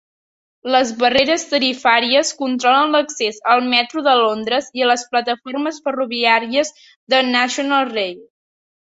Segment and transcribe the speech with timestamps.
[0.75, 6.77] Les barreres tarifàries controlen l"accés al metro de Londres i a les plataformes ferroviàries
[7.17, 8.23] de National Rail.